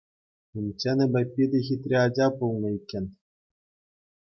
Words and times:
Унччен 0.57 0.97
эпӗ 1.05 1.21
питӗ 1.33 1.59
хитре 1.65 1.97
ача 2.05 2.27
пулнӑ 2.37 2.69
иккен. 2.77 3.05